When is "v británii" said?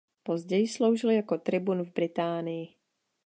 1.83-2.67